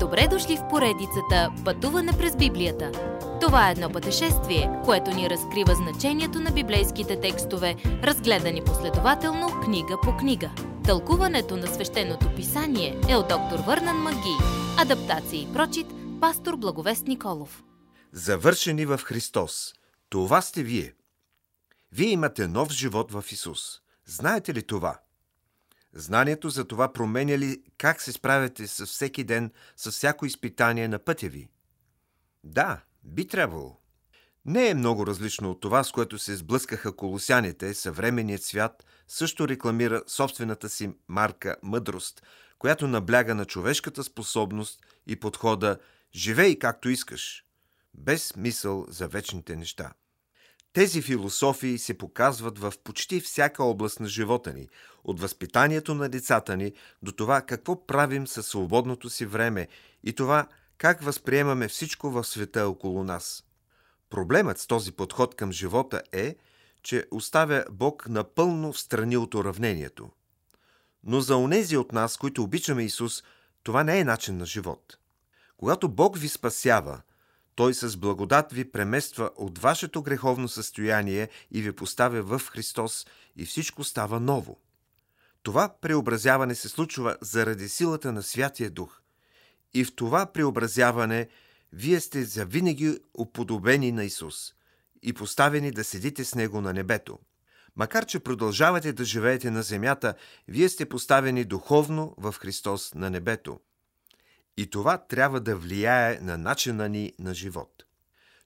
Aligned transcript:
Добре 0.00 0.28
дошли 0.30 0.56
в 0.56 0.68
поредицата 0.70 1.52
Пътуване 1.64 2.12
през 2.12 2.36
Библията. 2.36 2.92
Това 3.40 3.68
е 3.68 3.72
едно 3.72 3.90
пътешествие, 3.90 4.70
което 4.84 5.10
ни 5.10 5.30
разкрива 5.30 5.74
значението 5.74 6.40
на 6.40 6.50
библейските 6.50 7.20
текстове, 7.20 7.76
разгледани 7.84 8.64
последователно 8.64 9.60
книга 9.64 9.96
по 10.02 10.16
книга. 10.16 10.50
Тълкуването 10.84 11.56
на 11.56 11.66
свещеното 11.66 12.34
писание 12.36 13.00
е 13.08 13.16
от 13.16 13.28
доктор 13.28 13.58
Върнан 13.66 13.96
Маги. 13.96 14.36
Адаптация 14.78 15.42
и 15.42 15.52
прочит, 15.52 15.86
пастор 16.20 16.56
Благовест 16.56 17.06
Николов. 17.06 17.62
Завършени 18.12 18.86
в 18.86 18.98
Христос. 19.04 19.74
Това 20.08 20.40
сте 20.42 20.62
вие. 20.62 20.94
Вие 21.92 22.08
имате 22.08 22.46
нов 22.46 22.70
живот 22.70 23.12
в 23.12 23.24
Исус. 23.32 23.60
Знаете 24.06 24.54
ли 24.54 24.62
това? 24.62 24.98
Знанието 25.98 26.50
за 26.50 26.64
това 26.64 26.92
променя 26.92 27.38
ли 27.38 27.62
как 27.78 28.02
се 28.02 28.12
справяте 28.12 28.66
с 28.66 28.86
всеки 28.86 29.24
ден, 29.24 29.50
с 29.76 29.90
всяко 29.90 30.26
изпитание 30.26 30.88
на 30.88 30.98
пътя 30.98 31.28
ви? 31.28 31.48
Да, 32.44 32.80
би 33.04 33.26
трябвало. 33.26 33.76
Не 34.46 34.68
е 34.68 34.74
много 34.74 35.06
различно 35.06 35.50
от 35.50 35.60
това, 35.60 35.84
с 35.84 35.92
което 35.92 36.18
се 36.18 36.36
сблъскаха 36.36 36.96
колосяните, 36.96 37.74
съвременният 37.74 38.42
свят 38.42 38.84
също 39.08 39.48
рекламира 39.48 40.02
собствената 40.06 40.68
си 40.68 40.90
марка 41.08 41.56
мъдрост, 41.62 42.22
която 42.58 42.88
набляга 42.88 43.34
на 43.34 43.44
човешката 43.44 44.04
способност 44.04 44.80
и 45.06 45.20
подхода 45.20 45.78
«Живей 46.14 46.58
както 46.58 46.88
искаш», 46.88 47.44
без 47.94 48.36
мисъл 48.36 48.86
за 48.88 49.08
вечните 49.08 49.56
неща. 49.56 49.92
Тези 50.78 51.02
философии 51.02 51.78
се 51.78 51.98
показват 51.98 52.58
в 52.58 52.72
почти 52.84 53.20
всяка 53.20 53.64
област 53.64 54.00
на 54.00 54.08
живота 54.08 54.52
ни, 54.52 54.68
от 55.04 55.20
възпитанието 55.20 55.94
на 55.94 56.08
децата 56.08 56.56
ни 56.56 56.72
до 57.02 57.12
това 57.12 57.42
какво 57.42 57.86
правим 57.86 58.26
със 58.26 58.46
свободното 58.46 59.10
си 59.10 59.26
време 59.26 59.68
и 60.04 60.12
това 60.12 60.46
как 60.76 61.02
възприемаме 61.02 61.68
всичко 61.68 62.10
в 62.10 62.24
света 62.24 62.68
около 62.68 63.04
нас. 63.04 63.44
Проблемът 64.10 64.58
с 64.58 64.66
този 64.66 64.92
подход 64.92 65.34
към 65.34 65.52
живота 65.52 66.02
е, 66.12 66.36
че 66.82 67.06
оставя 67.10 67.64
Бог 67.70 68.08
напълно 68.08 68.72
в 68.72 68.80
страни 68.80 69.16
от 69.16 69.34
уравнението. 69.34 70.10
Но 71.04 71.20
за 71.20 71.36
онези 71.36 71.76
от 71.76 71.92
нас, 71.92 72.16
които 72.16 72.42
обичаме 72.42 72.84
Исус, 72.84 73.22
това 73.62 73.84
не 73.84 73.98
е 73.98 74.04
начин 74.04 74.36
на 74.36 74.46
живот. 74.46 74.98
Когато 75.56 75.88
Бог 75.88 76.18
ви 76.18 76.28
спасява, 76.28 77.00
той 77.58 77.74
с 77.74 77.96
благодат 77.96 78.52
ви 78.52 78.70
премества 78.70 79.30
от 79.36 79.58
вашето 79.58 80.02
греховно 80.02 80.48
състояние 80.48 81.28
и 81.50 81.62
ви 81.62 81.72
поставя 81.72 82.22
в 82.22 82.46
Христос 82.46 83.06
и 83.36 83.46
всичко 83.46 83.84
става 83.84 84.20
ново. 84.20 84.60
Това 85.42 85.74
преобразяване 85.80 86.54
се 86.54 86.68
случва 86.68 87.16
заради 87.20 87.68
силата 87.68 88.12
на 88.12 88.22
Святия 88.22 88.70
Дух. 88.70 89.00
И 89.74 89.84
в 89.84 89.94
това 89.96 90.26
преобразяване 90.26 91.28
вие 91.72 92.00
сте 92.00 92.24
завинаги 92.24 92.98
уподобени 93.18 93.92
на 93.92 94.04
Исус 94.04 94.54
и 95.02 95.12
поставени 95.12 95.70
да 95.70 95.84
седите 95.84 96.24
с 96.24 96.34
Него 96.34 96.60
на 96.60 96.72
небето. 96.72 97.18
Макар, 97.76 98.06
че 98.06 98.20
продължавате 98.20 98.92
да 98.92 99.04
живеете 99.04 99.50
на 99.50 99.62
земята, 99.62 100.14
вие 100.48 100.68
сте 100.68 100.88
поставени 100.88 101.44
духовно 101.44 102.14
в 102.18 102.32
Христос 102.32 102.94
на 102.94 103.10
небето. 103.10 103.60
И 104.58 104.66
това 104.66 104.98
трябва 104.98 105.40
да 105.40 105.56
влияе 105.56 106.18
на 106.22 106.38
начина 106.38 106.88
ни 106.88 107.12
на 107.18 107.34
живот. 107.34 107.84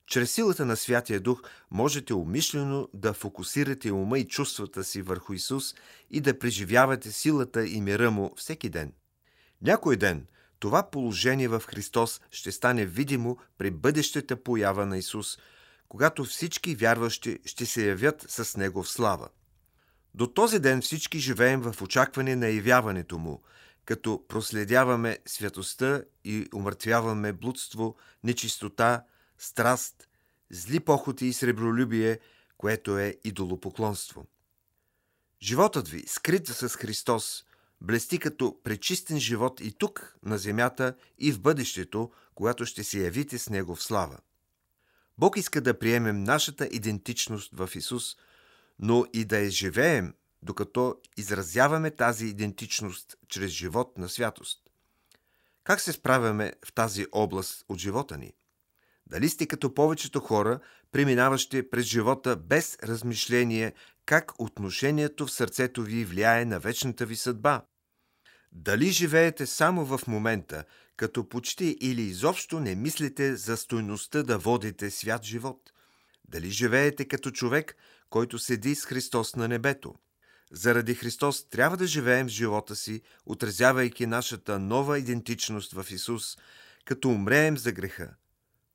Чрез 0.07 0.31
силата 0.31 0.65
на 0.65 0.77
Святия 0.77 1.19
Дух 1.19 1.41
можете 1.71 2.13
умишлено 2.13 2.89
да 2.93 3.13
фокусирате 3.13 3.91
ума 3.91 4.19
и 4.19 4.27
чувствата 4.27 4.83
си 4.83 5.01
върху 5.01 5.33
Исус 5.33 5.75
и 6.09 6.21
да 6.21 6.39
преживявате 6.39 7.11
силата 7.11 7.65
и 7.65 7.81
мира 7.81 8.11
му 8.11 8.33
всеки 8.37 8.69
ден. 8.69 8.93
Някой 9.61 9.97
ден 9.97 10.27
това 10.59 10.89
положение 10.89 11.47
в 11.47 11.59
Христос 11.59 12.21
ще 12.31 12.51
стане 12.51 12.85
видимо 12.85 13.37
при 13.57 13.71
бъдещата 13.71 14.43
поява 14.43 14.85
на 14.85 14.97
Исус, 14.97 15.37
когато 15.89 16.23
всички 16.23 16.75
вярващи 16.75 17.39
ще 17.45 17.65
се 17.65 17.87
явят 17.87 18.25
с 18.29 18.57
Него 18.57 18.83
в 18.83 18.89
слава. 18.89 19.29
До 20.13 20.27
този 20.27 20.59
ден 20.59 20.81
всички 20.81 21.19
живеем 21.19 21.61
в 21.61 21.81
очакване 21.81 22.35
на 22.35 22.47
явяването 22.47 23.17
Му– 23.17 23.41
като 23.85 24.25
проследяваме 24.27 25.17
святостта 25.25 26.03
и 26.23 26.47
умъртвяваме 26.53 27.33
блудство, 27.33 27.95
нечистота, 28.23 29.03
страст, 29.37 30.07
зли 30.49 30.79
похоти 30.79 31.25
и 31.25 31.33
сребролюбие, 31.33 32.19
което 32.57 32.97
е 32.97 33.17
идолопоклонство. 33.23 34.25
Животът 35.41 35.87
ви, 35.87 36.03
скрит 36.07 36.47
с 36.47 36.69
Христос, 36.69 37.45
блести 37.81 38.19
като 38.19 38.57
пречистен 38.63 39.19
живот 39.19 39.59
и 39.59 39.71
тук, 39.71 40.15
на 40.23 40.37
земята, 40.37 40.95
и 41.19 41.31
в 41.31 41.41
бъдещето, 41.41 42.11
когато 42.35 42.65
ще 42.65 42.83
се 42.83 42.99
явите 42.99 43.37
с 43.37 43.49
Него 43.49 43.75
в 43.75 43.83
слава. 43.83 44.17
Бог 45.17 45.37
иска 45.37 45.61
да 45.61 45.79
приемем 45.79 46.23
нашата 46.23 46.65
идентичност 46.65 47.51
в 47.53 47.69
Исус, 47.75 48.17
но 48.79 49.05
и 49.13 49.25
да 49.25 49.39
я 49.39 49.49
живеем 49.49 50.13
докато 50.43 50.95
изразяваме 51.17 51.91
тази 51.91 52.25
идентичност 52.25 53.15
чрез 53.27 53.51
живот 53.51 53.97
на 53.97 54.09
святост. 54.09 54.59
Как 55.63 55.81
се 55.81 55.91
справяме 55.91 56.53
в 56.65 56.73
тази 56.73 57.05
област 57.11 57.65
от 57.69 57.79
живота 57.79 58.17
ни? 58.17 58.33
Дали 59.07 59.29
сте 59.29 59.45
като 59.45 59.73
повечето 59.73 60.19
хора, 60.19 60.59
преминаващи 60.91 61.69
през 61.69 61.85
живота 61.85 62.35
без 62.35 62.77
размишление 62.83 63.73
как 64.05 64.31
отношението 64.39 65.25
в 65.25 65.31
сърцето 65.31 65.83
ви 65.83 66.05
влияе 66.05 66.45
на 66.45 66.59
вечната 66.59 67.05
ви 67.05 67.15
съдба? 67.15 67.65
Дали 68.51 68.91
живеете 68.91 69.45
само 69.45 69.85
в 69.85 70.07
момента, 70.07 70.63
като 70.95 71.29
почти 71.29 71.77
или 71.81 72.01
изобщо 72.01 72.59
не 72.59 72.75
мислите 72.75 73.35
за 73.35 73.57
стойността 73.57 74.23
да 74.23 74.37
водите 74.37 74.91
свят 74.91 75.23
живот? 75.23 75.71
Дали 76.27 76.49
живеете 76.49 77.05
като 77.05 77.31
човек, 77.31 77.75
който 78.09 78.39
седи 78.39 78.75
с 78.75 78.85
Христос 78.85 79.35
на 79.35 79.47
небето? 79.47 79.95
Заради 80.55 80.95
Христос 80.95 81.49
трябва 81.49 81.77
да 81.77 81.87
живеем 81.87 82.29
живота 82.29 82.75
си, 82.75 83.01
отразявайки 83.25 84.05
нашата 84.05 84.59
нова 84.59 84.99
идентичност 84.99 85.73
в 85.73 85.85
Исус, 85.91 86.37
като 86.85 87.09
умреем 87.09 87.57
за 87.57 87.71
греха. 87.71 88.15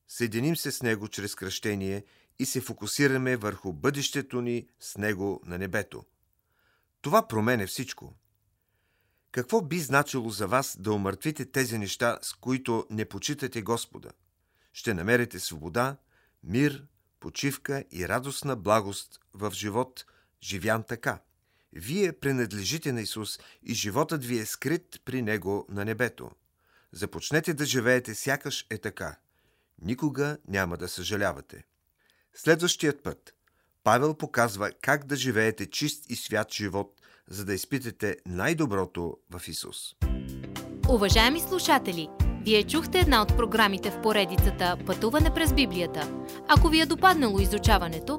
Съединим 0.09 0.57
се 0.57 0.73
с 0.73 0.83
Него 0.83 1.09
чрез 1.09 1.35
кръщение 1.35 2.05
и 2.39 2.47
се 2.47 2.61
фокусираме 2.61 3.37
върху 3.37 3.73
бъдещето 3.73 4.41
ни 4.41 4.69
с 4.81 4.97
Него 4.97 5.43
на 5.45 5.59
небето. 5.59 6.05
Това 7.01 7.29
променя 7.29 7.67
всичко. 7.67 8.15
Какво 9.31 9.63
би 9.63 9.79
значило 9.81 10.31
за 10.31 10.47
вас 10.47 10.77
да 10.81 10.93
умъртвите 10.93 11.45
тези 11.45 11.79
неща, 11.79 12.19
с 12.23 12.33
които 12.33 12.87
не 12.91 13.05
почитате 13.05 13.63
Господа? 13.63 14.11
Ще 14.73 14.95
намерите 14.95 15.41
свобода, 15.41 15.97
мир, 16.45 16.87
почивка 17.21 17.85
и 17.91 18.09
радостна 18.09 18.57
благост 18.57 19.21
в 19.35 19.53
живот, 19.55 20.05
живян 20.43 20.83
така– 20.83 21.21
вие 21.73 22.13
принадлежите 22.13 22.93
на 22.93 23.01
Исус 23.01 23.39
и 23.63 23.75
животът 23.75 24.25
ви 24.25 24.39
е 24.39 24.47
скрит 24.47 25.01
при 25.05 25.23
Него 25.23 25.67
на 25.69 25.85
небето. 25.85 26.31
Започнете 26.93 27.55
да 27.55 27.65
живеете 27.65 28.15
сякаш 28.15 28.67
е 28.71 28.79
така. 28.79 29.17
Никога 29.83 30.39
няма 30.49 30.77
да 30.77 30.89
съжалявате. 30.89 31.65
Следващият 32.35 33.03
път 33.03 33.35
Павел 33.85 34.15
показва 34.15 34.71
как 34.81 35.05
да 35.05 35.17
живеете 35.17 35.71
чист 35.71 36.11
и 36.11 36.17
свят 36.17 36.53
живот, 36.53 37.01
за 37.29 37.45
да 37.45 37.55
изпитате 37.55 38.17
най-доброто 38.27 39.17
в 39.31 39.49
Исус. 39.49 39.77
Уважаеми 40.89 41.41
слушатели! 41.41 42.09
Вие 42.45 42.65
чухте 42.65 42.99
една 42.99 43.23
от 43.23 43.37
програмите 43.37 43.91
в 43.91 44.03
поредицата 44.03 44.77
Пътуване 44.87 45.35
през 45.35 45.53
Библията. 45.53 46.25
Ако 46.49 46.69
ви 46.69 46.81
е 46.81 46.87
допаднало 46.87 47.41
изучаването, 47.41 48.19